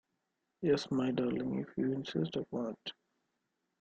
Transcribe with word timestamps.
Yes, 0.63 0.89
my 0.89 1.11
darling, 1.11 1.59
if 1.59 1.77
you 1.77 1.93
insist 1.93 2.35
upon 2.35 2.71
it! 2.87 2.93